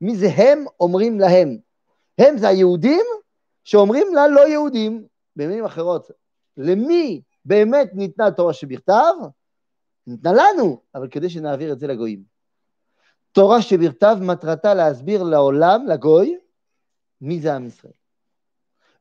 מי 0.00 0.16
זה 0.16 0.26
הם 0.26 0.64
אומרים 0.80 1.20
להם? 1.20 1.58
הם 2.18 2.38
זה 2.38 2.48
היהודים 2.48 3.04
שאומרים 3.64 4.06
ללא 4.14 4.48
יהודים. 4.48 5.06
במילים 5.36 5.64
אחרות, 5.64 6.10
למי 6.56 7.22
באמת 7.44 7.90
ניתנה 7.94 8.30
תורה 8.30 8.52
שבכתב? 8.52 9.14
ניתנה 10.06 10.32
לנו, 10.32 10.80
אבל 10.94 11.08
כדי 11.08 11.30
שנעביר 11.30 11.72
את 11.72 11.78
זה 11.78 11.86
לגויים. 11.86 12.22
תורה 13.32 13.62
שבכתב 13.62 14.16
מטרתה 14.20 14.74
להסביר 14.74 15.22
לעולם, 15.22 15.86
לגוי, 15.86 16.38
מי 17.20 17.40
זה 17.40 17.54
עם 17.54 17.66
ישראל. 17.66 17.92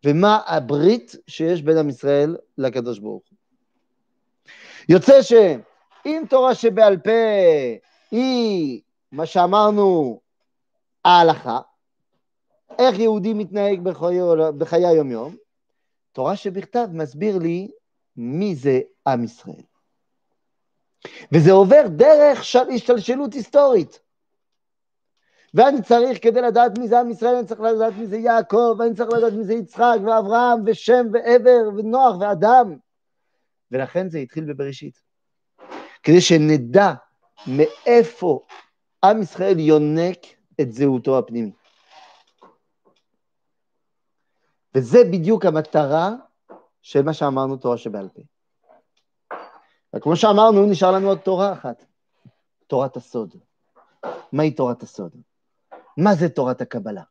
ומה 0.05 0.39
הברית 0.45 1.15
שיש 1.27 1.61
בין 1.61 1.77
עם 1.77 1.89
ישראל 1.89 2.37
לקדוש 2.57 2.99
ברוך 2.99 3.23
הוא. 3.29 3.37
יוצא 4.89 5.21
שאם 6.03 6.23
תורה 6.29 6.55
שבעל 6.55 6.97
פה 6.97 7.11
היא 8.11 8.81
מה 9.11 9.25
שאמרנו 9.25 10.19
ההלכה, 11.05 11.59
איך 12.79 12.99
יהודי 12.99 13.33
מתנהג 13.33 13.81
בחיי, 13.81 14.19
בחיי 14.57 14.99
תורה 16.11 16.35
שבכתב 16.35 16.87
מסביר 16.91 17.37
לי 17.37 17.71
מי 18.17 18.55
זה 18.55 18.79
עם 19.07 19.23
ישראל. 19.23 19.63
וזה 21.31 21.51
עובר 21.51 21.87
דרך 21.87 22.43
של 22.43 22.69
השתלשלות 22.75 23.33
היסטורית. 23.33 23.99
ואני 25.53 25.81
צריך, 25.81 26.23
כדי 26.23 26.41
לדעת 26.41 26.77
מי 26.77 26.87
זה 26.87 26.99
עם 26.99 27.11
ישראל, 27.11 27.35
אני 27.35 27.47
צריך 27.47 27.61
לדעת 27.61 27.93
מי 27.97 28.07
זה 28.07 28.17
יעקב, 28.17 28.75
ואני 28.79 28.95
צריך 28.95 29.09
לדעת 29.09 29.33
מי 29.33 29.43
זה 29.43 29.53
יצחק, 29.53 29.97
ואברהם, 30.05 30.59
ושם, 30.65 31.05
ועבר, 31.13 31.69
ונוח, 31.77 32.15
ואדם. 32.19 32.77
ולכן 33.71 34.09
זה 34.09 34.17
התחיל 34.17 34.53
בבראשית. 34.53 35.12
כדי 36.03 36.21
שנדע 36.21 36.93
מאיפה 37.47 38.39
עם 39.03 39.21
ישראל 39.21 39.59
יונק 39.59 40.17
את 40.61 40.73
זהותו 40.73 41.19
הפנימית. 41.19 41.55
וזה 44.75 44.97
בדיוק 45.11 45.45
המטרה 45.45 46.09
של 46.81 47.01
מה 47.01 47.13
שאמרנו 47.13 47.57
תורה 47.57 47.77
שבעל 47.77 48.09
פה. 48.09 48.21
וכמו 49.95 50.15
שאמרנו, 50.15 50.65
נשאר 50.65 50.91
לנו 50.91 51.07
עוד 51.07 51.19
תורה 51.19 51.53
אחת, 51.53 51.85
תורת 52.67 52.97
הסוד. 52.97 53.35
מהי 54.31 54.51
תורת 54.51 54.83
הסוד? 54.83 55.15
מה 55.97 56.15
זה 56.15 56.29
תורת 56.29 56.61
הקבלה? 56.61 57.03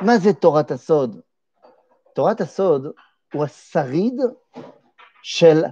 מה 0.00 0.18
זה 0.18 0.32
תורת 0.32 0.70
הסוד? 0.70 1.20
תורת 2.14 2.40
הסוד 2.40 2.86
הוא 3.32 3.44
השריד 3.44 4.14
של 5.22 5.62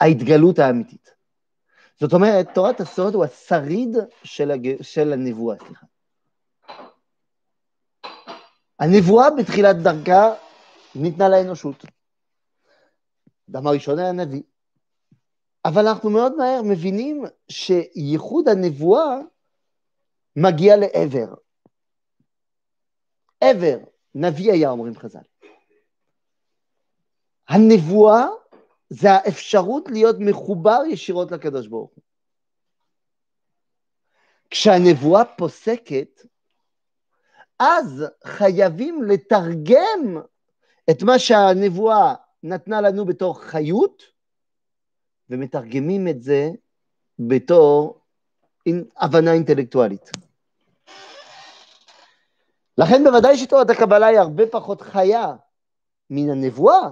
ההתגלות 0.00 0.58
האמיתית. 0.58 1.17
זאת 2.00 2.12
אומרת, 2.12 2.48
תורת 2.54 2.80
הסוד 2.80 3.14
הוא 3.14 3.24
השריד 3.24 3.96
של, 4.24 4.50
הג... 4.50 4.82
של 4.82 5.12
הנבואה, 5.12 5.56
סליחה. 5.58 5.86
הנבואה 8.78 9.26
בתחילת 9.38 9.76
דרכה 9.76 10.34
ניתנה 10.94 11.28
לאנושות. 11.28 11.84
אדם 13.50 13.66
הראשון 13.66 13.98
היה 13.98 14.12
נביא. 14.12 14.42
אבל 15.64 15.86
אנחנו 15.86 16.10
מאוד 16.10 16.36
מהר 16.36 16.62
מבינים 16.62 17.24
שייחוד 17.48 18.48
הנבואה 18.48 19.18
מגיע 20.36 20.76
לעבר. 20.76 21.34
עבר, 23.40 23.78
נביא 24.14 24.52
היה, 24.52 24.70
אומרים 24.70 24.94
חז"ל. 24.94 25.18
הנבואה 27.48 28.26
זה 28.90 29.10
האפשרות 29.10 29.88
להיות 29.88 30.16
מחובר 30.18 30.80
ישירות 30.90 31.32
לקדוש 31.32 31.66
ברוך 31.66 31.90
הוא. 31.94 32.02
כשהנבואה 34.50 35.24
פוסקת, 35.24 36.22
אז 37.58 38.04
חייבים 38.24 39.02
לתרגם 39.02 40.16
את 40.90 41.02
מה 41.02 41.18
שהנבואה 41.18 42.14
נתנה 42.42 42.80
לנו 42.80 43.04
בתור 43.04 43.40
חיות, 43.40 44.02
ומתרגמים 45.30 46.08
את 46.08 46.22
זה 46.22 46.50
בתור 47.18 48.00
הבנה 48.96 49.32
אינטלקטואלית. 49.32 50.10
לכן 52.78 53.04
בוודאי 53.04 53.36
שתורת 53.36 53.70
הקבלה 53.70 54.06
היא 54.06 54.18
הרבה 54.18 54.46
פחות 54.46 54.80
חיה 54.82 55.26
מן 56.10 56.30
הנבואה, 56.30 56.90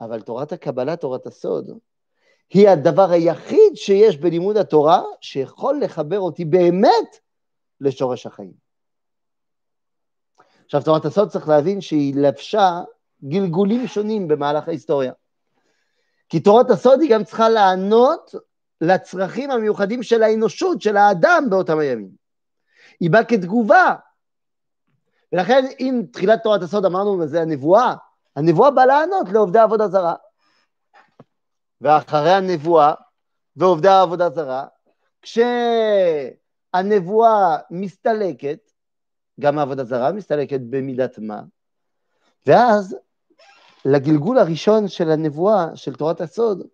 אבל 0.00 0.20
תורת 0.20 0.52
הקבלה, 0.52 0.96
תורת 0.96 1.26
הסוד, 1.26 1.70
היא 2.50 2.68
הדבר 2.68 3.10
היחיד 3.10 3.74
שיש 3.74 4.16
בלימוד 4.18 4.56
התורה 4.56 5.02
שיכול 5.20 5.80
לחבר 5.80 6.20
אותי 6.20 6.44
באמת 6.44 7.16
לשורש 7.80 8.26
החיים. 8.26 8.52
עכשיו, 10.64 10.82
תורת 10.84 11.04
הסוד 11.04 11.28
צריך 11.28 11.48
להבין 11.48 11.80
שהיא 11.80 12.14
לבשה 12.16 12.80
גלגולים 13.24 13.86
שונים 13.86 14.28
במהלך 14.28 14.68
ההיסטוריה. 14.68 15.12
כי 16.28 16.40
תורת 16.40 16.70
הסוד 16.70 17.00
היא 17.00 17.10
גם 17.10 17.24
צריכה 17.24 17.48
לענות 17.48 18.34
לצרכים 18.80 19.50
המיוחדים 19.50 20.02
של 20.02 20.22
האנושות, 20.22 20.82
של 20.82 20.96
האדם 20.96 21.44
באותם 21.50 21.78
הימים. 21.78 22.10
היא 23.00 23.10
באה 23.10 23.24
כתגובה. 23.24 23.94
ולכן 25.32 25.64
אם 25.80 26.02
תחילת 26.12 26.42
תורת 26.42 26.62
הסוד 26.62 26.84
אמרנו, 26.84 27.18
וזה 27.18 27.42
הנבואה, 27.42 27.94
הנבואה 28.36 28.70
באה 28.70 28.86
לענות 28.86 29.28
לעובדי 29.32 29.58
עבודה 29.58 29.88
זרה. 29.88 30.14
ואחרי 31.80 32.32
הנבואה 32.32 32.94
ועובדי 33.56 33.88
העבודה 33.88 34.30
זרה, 34.30 34.66
כשהנבואה 36.72 37.56
מסתלקת, 37.70 38.70
גם 39.40 39.58
העבודה 39.58 39.84
זרה 39.84 40.12
מסתלקת 40.12 40.60
במידת 40.60 41.18
מה, 41.18 41.42
ואז 42.46 42.96
לגלגול 43.84 44.38
הראשון 44.38 44.88
של 44.88 45.10
הנבואה, 45.10 45.76
של 45.76 45.94
תורת 45.94 46.20
הסוד, 46.20 46.66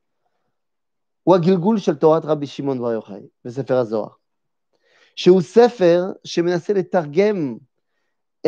הוא 1.22 1.34
הגלגול 1.34 1.78
של 1.78 1.94
תורת 1.94 2.24
רבי 2.24 2.46
שמעון 2.46 2.78
בר 2.78 2.92
יוחאי 2.92 3.28
בספר 3.44 3.76
הזוהר, 3.76 4.08
שהוא 5.16 5.40
ספר 5.40 6.04
שמנסה 6.24 6.72
לתרגם 6.72 7.56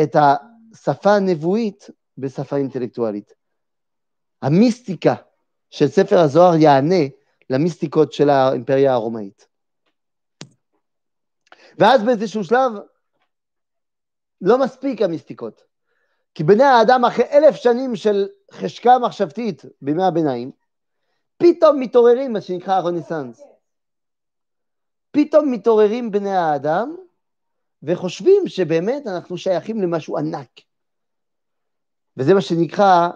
את 0.03 0.15
השפה 0.15 1.15
הנבואית 1.15 1.89
בשפה 2.19 2.55
אינטלקטואלית. 2.55 3.33
המיסטיקה 4.41 5.15
של 5.69 5.87
ספר 5.87 6.19
הזוהר 6.19 6.55
יענה 6.55 7.05
למיסטיקות 7.49 8.13
של 8.13 8.29
האימפריה 8.29 8.93
הרומאית. 8.93 9.47
ואז 11.77 12.03
באיזשהו 12.03 12.43
שלב 12.43 12.71
לא 14.41 14.59
מספיק 14.59 15.01
המיסטיקות, 15.01 15.61
כי 16.35 16.43
בני 16.43 16.63
האדם 16.63 17.05
אחרי 17.05 17.25
אלף 17.25 17.55
שנים 17.55 17.95
של 17.95 18.27
חשקה 18.51 18.99
מחשבתית 18.99 19.65
בימי 19.81 20.03
הביניים, 20.03 20.51
פתאום 21.37 21.79
מתעוררים 21.79 22.33
מה 22.33 22.41
שנקרא 22.41 22.73
הרנסאנס. 22.73 23.41
פתאום 25.11 25.51
מתעוררים 25.51 26.11
בני 26.11 26.35
האדם 26.35 26.95
וחושבים 27.83 28.47
שבאמת 28.47 29.07
אנחנו 29.07 29.37
שייכים 29.37 29.81
למשהו 29.81 30.17
ענק. 30.17 30.68
וזה 32.19 32.33
מה 32.33 32.41
שנקרא 32.41 33.09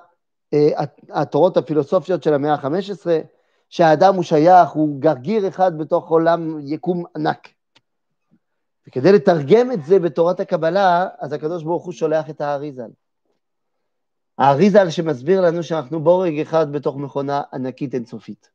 אה, 0.54 0.84
התורות 1.10 1.58
הפילוסופיות 1.58 2.24
של 2.24 2.34
המאה 2.34 2.54
ה-15, 2.54 3.06
שהאדם 3.70 4.16
הוא 4.16 4.24
שייך, 4.24 4.70
הוא 4.70 5.02
גרגיר 5.02 5.48
אחד 5.48 5.78
בתוך 5.78 6.10
עולם 6.10 6.60
יקום 6.62 7.04
ענק. 7.16 7.48
וכדי 8.88 9.12
לתרגם 9.12 9.72
את 9.72 9.86
זה 9.86 10.00
בתורת 10.00 10.40
הקבלה, 10.40 11.08
אז 11.20 11.34
הקדוש 11.34 11.64
ברוך 11.64 11.86
הוא 11.86 11.94
שולח 11.94 12.30
את 12.30 12.42
האריזל. 12.42 12.90
האריזל 14.38 14.90
שמסביר 14.90 15.42
לנו 15.42 15.64
שאנחנו 15.64 16.04
בורג 16.04 16.40
אחד 16.40 16.72
בתוך 16.72 16.96
מכונה 16.96 17.42
ענקית 17.54 17.94
אינסופית. 17.94 18.50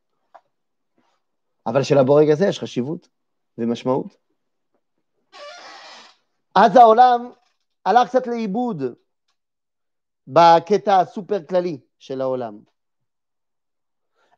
אבל 1.67 1.83
שלבורג 1.83 2.31
הזה 2.31 2.47
יש 2.47 2.59
חשיבות 2.61 3.09
ומשמעות. 3.59 4.17
אז 6.55 6.77
העולם 6.77 7.31
הלך 7.87 8.09
קצת 8.09 8.27
לאיבוד 8.27 8.83
בקטע 10.29 11.01
הסופר 11.01 11.45
כללי 11.49 11.81
של 11.99 12.21
העולם. 12.21 12.59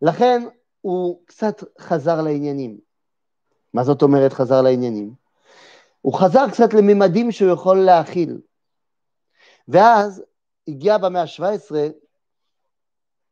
לכן 0.03 0.43
הוא 0.81 1.23
קצת 1.27 1.65
חזר 1.81 2.23
לעניינים. 2.23 2.79
מה 3.75 3.85
זאת 3.85 4.03
אומרת 4.03 4.33
חזר 4.33 4.63
לעניינים? 4.63 5.15
הוא 6.01 6.15
חזר 6.15 6.51
קצת 6.51 6.75
לממדים 6.75 7.33
שהוא 7.33 7.53
יכול 7.53 7.79
להכיל. 7.79 8.41
ואז 9.69 10.23
הגיע 10.69 10.99
במאה 10.99 11.23
ה-17 11.23 11.75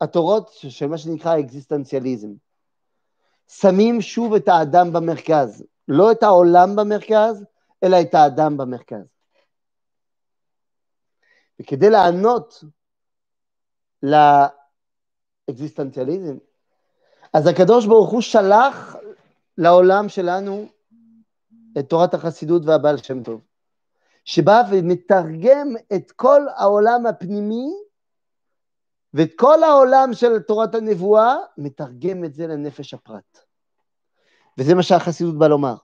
התורות 0.00 0.50
של 0.52 0.86
מה 0.86 0.98
שנקרא 0.98 1.40
אקזיסטנציאליזם. 1.40 2.28
שמים 3.48 4.00
שוב 4.00 4.34
את 4.34 4.48
האדם 4.48 4.92
במרכז, 4.92 5.64
לא 5.88 6.12
את 6.12 6.22
העולם 6.22 6.76
במרכז, 6.76 7.44
אלא 7.82 7.96
את 8.00 8.14
האדם 8.14 8.56
במרכז. 8.56 9.17
וכדי 11.60 11.90
לענות 11.90 12.64
לאקזיסטנציאליזם, 15.48 16.36
אז 17.32 17.46
הקדוש 17.46 17.86
ברוך 17.86 18.10
הוא 18.10 18.20
שלח 18.20 18.96
לעולם 19.58 20.08
שלנו 20.08 20.66
את 21.78 21.88
תורת 21.88 22.14
החסידות 22.14 22.62
והבעל 22.64 22.96
שם 22.96 23.22
טוב. 23.22 23.40
שבא 24.24 24.62
ומתרגם 24.70 25.68
את 25.96 26.12
כל 26.12 26.40
העולם 26.56 27.06
הפנימי 27.06 27.70
ואת 29.14 29.30
כל 29.36 29.62
העולם 29.62 30.10
של 30.12 30.38
תורת 30.38 30.74
הנבואה, 30.74 31.36
מתרגם 31.58 32.24
את 32.24 32.34
זה 32.34 32.46
לנפש 32.46 32.94
הפרט. 32.94 33.38
וזה 34.58 34.74
מה 34.74 34.82
שהחסידות 34.82 35.38
באה 35.38 35.48
לומר. 35.48 35.74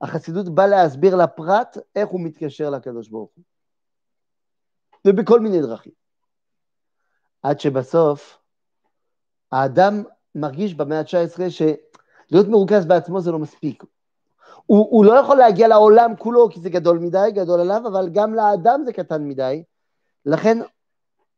החסידות 0.00 0.48
באה 0.48 0.66
להסביר 0.66 1.16
לפרט 1.16 1.78
איך 1.96 2.08
הוא 2.08 2.20
מתקשר 2.20 2.70
לקדוש 2.70 3.08
ברוך 3.08 3.30
הוא. 3.34 3.44
ובכל 5.08 5.40
מיני 5.40 5.60
דרכים. 5.60 5.92
עד 7.42 7.60
שבסוף 7.60 8.38
האדם 9.52 10.02
מרגיש 10.34 10.74
במאה 10.74 10.98
ה-19 10.98 11.50
שלהיות 11.50 12.48
מרוכז 12.48 12.86
בעצמו 12.86 13.20
זה 13.20 13.32
לא 13.32 13.38
מספיק. 13.38 13.84
הוא, 14.66 14.86
הוא 14.90 15.04
לא 15.04 15.12
יכול 15.12 15.36
להגיע 15.36 15.68
לעולם 15.68 16.16
כולו 16.18 16.48
כי 16.50 16.60
זה 16.60 16.70
גדול 16.70 16.98
מדי, 16.98 17.28
גדול 17.34 17.60
עליו, 17.60 17.82
אבל 17.88 18.08
גם 18.12 18.34
לאדם 18.34 18.82
זה 18.84 18.92
קטן 18.92 19.28
מדי, 19.28 19.62
לכן 20.26 20.58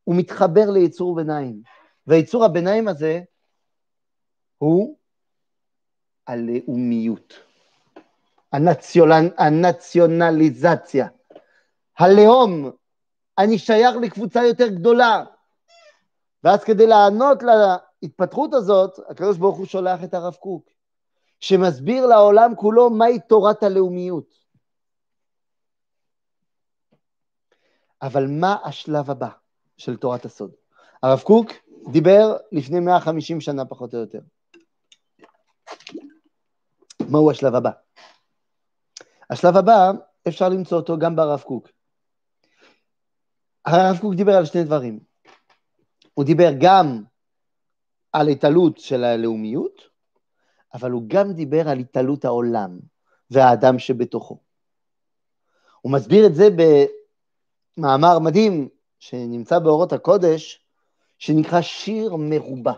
הוא 0.04 0.16
מתחבר 0.16 0.70
ליצור 0.70 1.14
ביניים. 1.14 1.62
ויצור 2.06 2.44
הביניים 2.44 2.88
הזה 2.88 3.20
הוא 4.58 4.96
הלאומיות, 6.26 7.34
הנציונל, 8.52 9.28
הנציונליזציה, 9.38 11.08
הלאום, 11.98 12.70
אני 13.40 13.58
שייך 13.58 13.96
לקבוצה 14.02 14.44
יותר 14.44 14.68
גדולה. 14.68 15.24
ואז 16.44 16.64
כדי 16.64 16.86
לענות 16.86 17.42
להתפתחות 18.02 18.54
הזאת, 18.54 18.98
הקדוש 19.08 19.36
ברוך 19.38 19.56
הוא 19.56 19.66
שולח 19.66 20.04
את 20.04 20.14
הרב 20.14 20.34
קוק. 20.34 20.68
שמסביר 21.40 22.06
לעולם 22.06 22.54
כולו 22.56 22.90
מהי 22.90 23.18
תורת 23.20 23.62
הלאומיות. 23.62 24.34
אבל 28.02 28.26
מה 28.26 28.56
השלב 28.64 29.10
הבא 29.10 29.28
של 29.76 29.96
תורת 29.96 30.24
הסוד? 30.24 30.50
הרב 31.02 31.20
קוק 31.20 31.50
דיבר 31.92 32.36
לפני 32.52 32.80
150 32.80 33.40
שנה 33.40 33.64
פחות 33.64 33.94
או 33.94 33.98
יותר. 33.98 34.20
מהו 37.10 37.30
השלב 37.30 37.54
הבא? 37.54 37.70
השלב 39.30 39.56
הבא, 39.56 39.90
אפשר 40.28 40.48
למצוא 40.48 40.78
אותו 40.78 40.98
גם 40.98 41.16
ברב 41.16 41.40
קוק. 41.40 41.68
הרב 43.66 43.98
קוק 44.00 44.14
דיבר 44.14 44.36
על 44.36 44.44
שני 44.44 44.64
דברים. 44.64 45.00
הוא 46.14 46.24
דיבר 46.24 46.50
גם 46.60 47.02
על 48.12 48.28
התעלות 48.28 48.78
של 48.78 49.04
הלאומיות, 49.04 49.82
אבל 50.74 50.90
הוא 50.90 51.02
גם 51.06 51.32
דיבר 51.32 51.68
על 51.68 51.78
התעלות 51.78 52.24
העולם 52.24 52.78
והאדם 53.30 53.78
שבתוכו. 53.78 54.38
הוא 55.80 55.92
מסביר 55.92 56.26
את 56.26 56.34
זה 56.34 56.48
במאמר 57.76 58.18
מדהים 58.18 58.68
שנמצא 58.98 59.58
באורות 59.58 59.92
הקודש, 59.92 60.64
שנקרא 61.18 61.60
שיר 61.60 62.16
מרובע. 62.16 62.72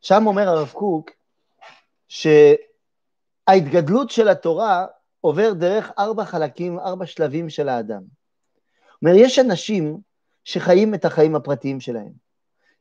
שם 0.00 0.26
אומר 0.26 0.48
הרב 0.48 0.72
קוק 0.72 1.10
שההתגדלות 2.08 4.10
של 4.10 4.28
התורה 4.28 4.86
עובר 5.20 5.52
דרך 5.52 5.90
ארבע 5.98 6.24
חלקים, 6.24 6.78
ארבע 6.78 7.06
שלבים 7.06 7.50
של 7.50 7.68
האדם. 7.68 8.17
זאת 8.98 9.02
אומרת, 9.02 9.16
יש 9.26 9.38
אנשים 9.38 10.00
שחיים 10.44 10.94
את 10.94 11.04
החיים 11.04 11.36
הפרטיים 11.36 11.80
שלהם. 11.80 12.12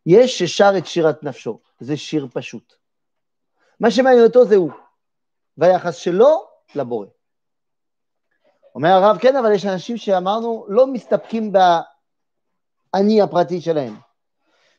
יש 0.05 0.39
ששר 0.43 0.71
את 0.77 0.85
שירת 0.85 1.23
נפשו, 1.23 1.59
זה 1.79 1.97
שיר 1.97 2.27
פשוט. 2.33 2.73
מה 3.79 3.91
שמעניין 3.91 4.23
אותו 4.23 4.45
זה 4.45 4.55
הוא, 4.55 4.71
והיחס 5.57 5.95
שלו 5.95 6.47
לבורא. 6.75 7.07
אומר 8.75 8.89
הרב, 8.89 9.17
כן, 9.17 9.35
אבל 9.35 9.51
יש 9.51 9.65
אנשים 9.65 9.97
שאמרנו, 9.97 10.65
לא 10.69 10.87
מסתפקים 10.87 11.51
באני 12.93 13.21
הפרטי 13.21 13.61
שלהם, 13.61 13.95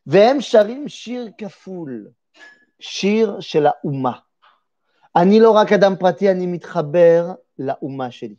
והם 0.07 0.41
שרים 0.41 0.89
שיר 0.89 1.31
כפול, 1.39 2.11
שיר 2.81 3.41
של 3.41 3.67
האומה. 3.67 4.19
אני 5.17 5.41
לא 5.41 5.51
רק 5.51 5.73
אדם 5.73 5.97
פרטי, 5.97 6.31
אני 6.31 6.47
מתחבר 6.47 7.33
לאומה 7.59 8.11
שלי. 8.11 8.37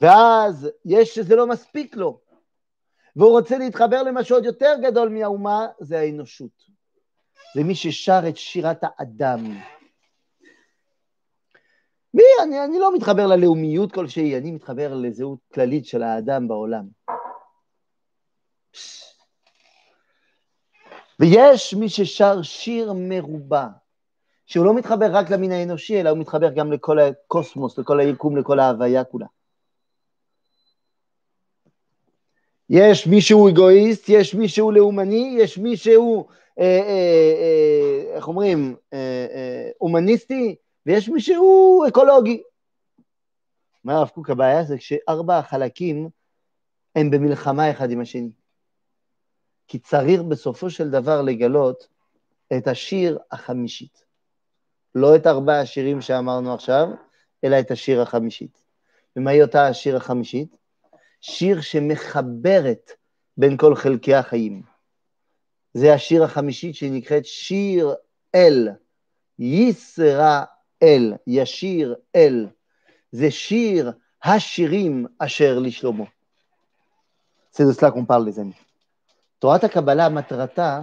ואז 0.00 0.70
יש 0.84 1.14
שזה 1.14 1.36
לא 1.36 1.46
מספיק 1.46 1.96
לו, 1.96 2.20
והוא 3.16 3.30
רוצה 3.30 3.58
להתחבר 3.58 4.02
למשהו 4.02 4.36
עוד 4.36 4.44
יותר 4.44 4.74
גדול 4.82 5.08
מהאומה, 5.08 5.66
זה 5.80 5.98
האנושות. 5.98 6.62
זה 7.54 7.64
מי 7.64 7.74
ששר 7.74 8.20
את 8.28 8.36
שירת 8.36 8.80
האדם. 8.82 9.44
מי? 12.14 12.22
אני, 12.42 12.64
אני 12.64 12.78
לא 12.78 12.94
מתחבר 12.94 13.26
ללאומיות 13.26 13.92
כלשהי, 13.92 14.38
אני 14.38 14.50
מתחבר 14.50 14.94
לזהות 14.94 15.38
כללית 15.54 15.86
של 15.86 16.02
האדם 16.02 16.48
בעולם. 16.48 16.84
ויש 21.20 21.74
מי 21.74 21.88
ששר 21.88 22.42
שיר 22.42 22.92
מרובע, 22.96 23.66
שהוא 24.46 24.66
לא 24.66 24.74
מתחבר 24.74 25.06
רק 25.12 25.30
למין 25.30 25.52
האנושי, 25.52 26.00
אלא 26.00 26.10
הוא 26.10 26.18
מתחבר 26.18 26.52
גם 26.52 26.72
לכל 26.72 26.98
הקוסמוס, 26.98 27.78
לכל 27.78 28.00
היקום, 28.00 28.36
לכל 28.36 28.58
ההוויה 28.60 29.04
כולה. 29.04 29.26
יש 32.70 33.06
מי 33.06 33.20
שהוא 33.20 33.50
אגואיסט, 33.50 34.08
יש 34.08 34.34
מי 34.34 34.48
שהוא 34.48 34.72
לאומני, 34.72 35.36
יש 35.38 35.58
מי 35.58 35.76
שהוא, 35.76 36.24
אה, 36.58 36.64
אה, 36.64 37.34
אה, 37.40 38.16
איך 38.16 38.28
אומרים, 38.28 38.76
אה, 38.92 39.26
אה, 39.30 39.70
הומניסטי, 39.78 40.56
ויש 40.86 41.08
מי 41.08 41.20
שהוא 41.20 41.88
אקולוגי. 41.88 42.42
אומר 43.84 43.94
הרב 43.94 44.08
קוק, 44.08 44.30
הבעיה 44.30 44.64
זה 44.64 44.78
כשארבע 44.78 45.38
החלקים 45.38 46.08
הם 46.96 47.10
במלחמה 47.10 47.70
אחד 47.70 47.90
עם 47.90 48.00
השני. 48.00 48.30
כי 49.68 49.78
צריך 49.78 50.22
בסופו 50.22 50.70
של 50.70 50.90
דבר 50.90 51.22
לגלות 51.22 51.88
את 52.56 52.66
השיר 52.68 53.18
החמישית. 53.30 54.04
לא 54.94 55.16
את 55.16 55.26
ארבע 55.26 55.60
השירים 55.60 56.00
שאמרנו 56.00 56.54
עכשיו, 56.54 56.88
אלא 57.44 57.60
את 57.60 57.70
השיר 57.70 58.02
החמישית. 58.02 58.64
ומהי 59.16 59.42
אותה 59.42 59.66
השיר 59.66 59.96
החמישית? 59.96 60.59
שיר 61.20 61.60
שמחברת 61.60 62.90
בין 63.36 63.56
כל 63.56 63.74
חלקי 63.74 64.14
החיים. 64.14 64.62
זה 65.74 65.94
השיר 65.94 66.24
החמישית 66.24 66.74
שנקראת 66.74 67.26
שיר 67.26 67.94
אל, 68.34 68.68
יסרא 69.38 70.44
אל, 70.82 71.14
ישיר 71.26 71.94
אל. 72.16 72.46
זה 73.12 73.30
שיר 73.30 73.92
השירים 74.24 75.06
אשר 75.18 75.58
לשלמה. 75.58 76.04
C'est 77.52 77.64
de 77.64 77.72
cela 77.72 77.90
qu'on. 77.90 78.04
תורת 79.38 79.64
הקבלה, 79.64 80.08
מטרתה 80.08 80.82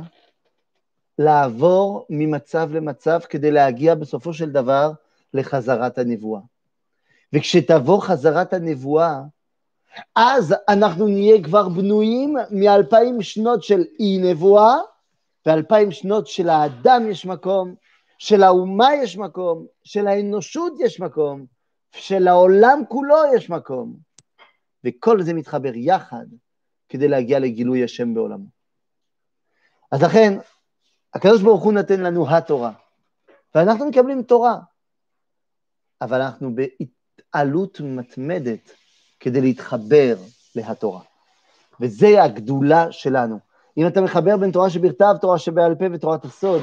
לעבור 1.19 2.05
ממצב 2.09 2.69
למצב 2.71 3.19
כדי 3.29 3.51
להגיע 3.51 3.95
בסופו 3.95 4.33
של 4.33 4.51
דבר 4.51 4.91
לחזרת 5.33 5.97
הנבואה. 5.97 6.41
וכשתבוא 7.33 8.01
חזרת 8.01 8.53
הנבואה, 8.53 9.21
אז 10.15 10.55
אנחנו 10.69 11.07
נהיה 11.07 11.43
כבר 11.43 11.69
בנויים 11.69 12.35
מאלפיים 12.51 13.21
שנות 13.21 13.63
של 13.63 13.83
אי 13.99 14.17
נבואה, 14.17 14.75
ואלפיים 15.45 15.91
שנות 15.91 16.27
של 16.27 16.49
האדם 16.49 17.09
יש 17.09 17.25
מקום, 17.25 17.75
של 18.17 18.43
האומה 18.43 18.95
יש 18.95 19.17
מקום, 19.17 19.65
של 19.83 20.07
האנושות 20.07 20.73
יש 20.79 20.99
מקום, 20.99 21.45
של 21.91 22.27
העולם 22.27 22.81
כולו 22.89 23.17
יש 23.35 23.49
מקום. 23.49 23.97
וכל 24.83 25.21
זה 25.21 25.33
מתחבר 25.33 25.71
יחד 25.75 26.25
כדי 26.89 27.07
להגיע 27.07 27.39
לגילוי 27.39 27.83
השם 27.83 28.13
בעולמו. 28.13 28.45
אז 29.91 30.03
לכן, 30.03 30.33
הקדוש 31.13 31.41
ברוך 31.41 31.63
הוא 31.63 31.73
נותן 31.73 32.01
לנו 32.01 32.35
התורה, 32.35 32.71
ואנחנו 33.55 33.89
מקבלים 33.89 34.23
תורה, 34.23 34.57
אבל 36.01 36.21
אנחנו 36.21 36.55
בהתעלות 36.55 37.81
מתמדת 37.81 38.71
כדי 39.19 39.41
להתחבר 39.41 40.15
להתורה. 40.55 41.01
וזה 41.81 42.23
הגדולה 42.23 42.91
שלנו. 42.91 43.39
אם 43.77 43.87
אתה 43.87 44.01
מחבר 44.01 44.37
בין 44.37 44.51
תורה 44.51 44.69
שבכתב, 44.69 45.15
תורה 45.21 45.39
שבעל 45.39 45.75
פה 45.75 45.85
ותורת 45.93 46.25
הסוד, 46.25 46.61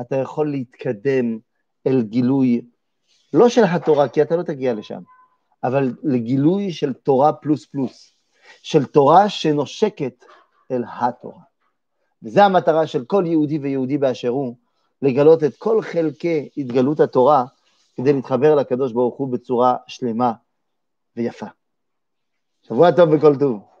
אתה 0.00 0.16
יכול 0.16 0.50
להתקדם 0.50 1.38
אל 1.86 2.02
גילוי, 2.02 2.60
לא 3.32 3.48
של 3.48 3.64
התורה, 3.64 4.08
כי 4.08 4.22
אתה 4.22 4.36
לא 4.36 4.42
תגיע 4.42 4.74
לשם, 4.74 5.00
אבל 5.64 5.94
לגילוי 6.02 6.72
של 6.72 6.92
תורה 6.92 7.32
פלוס 7.32 7.66
פלוס, 7.66 8.12
של 8.62 8.84
תורה 8.84 9.28
שנושקת 9.28 10.24
אל 10.70 10.84
התורה. 11.00 11.42
וזו 12.22 12.40
המטרה 12.40 12.86
של 12.86 13.04
כל 13.04 13.24
יהודי 13.26 13.58
ויהודי 13.58 13.98
באשר 13.98 14.28
הוא, 14.28 14.54
לגלות 15.02 15.44
את 15.44 15.56
כל 15.56 15.82
חלקי 15.82 16.48
התגלות 16.56 17.00
התורה, 17.00 17.44
כדי 17.96 18.12
להתחבר 18.12 18.54
לקדוש 18.54 18.92
ברוך 18.92 19.16
הוא 19.16 19.32
בצורה 19.32 19.76
שלמה 19.86 20.32
ויפה. 21.16 21.46
שבוע 22.68 22.90
טוב 22.90 23.08
וכל 23.12 23.36
טוב. 23.36 23.77